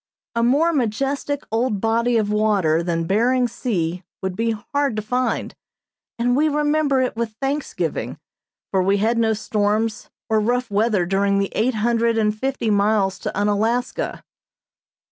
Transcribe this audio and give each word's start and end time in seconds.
A 0.33 0.41
more 0.41 0.73
majestic 0.73 1.43
old 1.51 1.79
body 1.79 2.17
of 2.17 2.31
water 2.31 2.81
than 2.81 3.05
Behring 3.05 3.47
Sea 3.47 4.01
would 4.23 4.35
be 4.35 4.49
hard 4.49 4.95
to 4.95 5.01
find; 5.03 5.53
and 6.17 6.35
we 6.35 6.49
remember 6.49 7.01
it 7.03 7.15
with 7.15 7.33
thanksgiving, 7.39 8.17
for 8.71 8.81
we 8.81 8.97
had 8.97 9.19
no 9.19 9.33
storms 9.33 10.09
or 10.27 10.39
rough 10.39 10.71
weather 10.71 11.05
during 11.05 11.37
the 11.37 11.49
eight 11.51 11.75
hundred 11.75 12.17
and 12.17 12.35
fifty 12.35 12.71
miles 12.71 13.19
to 13.19 13.31
Unalaska. 13.39 14.23